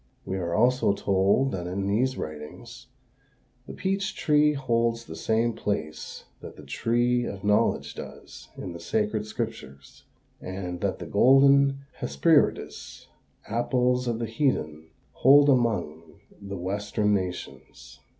We 0.25 0.35
are 0.37 0.55
also 0.55 0.93
told 0.93 1.51
that 1.51 1.67
in 1.67 1.85
these 1.85 2.17
writings 2.17 2.87
"the 3.67 3.73
peach 3.75 4.15
tree 4.15 4.53
holds 4.53 5.05
the 5.05 5.15
same 5.15 5.53
place 5.53 6.23
that 6.39 6.55
the 6.55 6.65
tree 6.65 7.25
of 7.25 7.43
knowledge 7.43 7.93
does 7.93 8.49
in 8.57 8.73
the 8.73 8.79
sacred 8.79 9.27
scriptures, 9.27 10.05
and 10.41 10.81
that 10.81 10.97
the 10.97 11.05
golden 11.05 11.85
Hesperides, 11.99 13.09
apples 13.47 14.07
of 14.07 14.17
the 14.17 14.25
heathen, 14.25 14.89
hold 15.11 15.49
among 15.49 16.19
the 16.41 16.57
western 16.57 17.13
nations." 17.13 17.99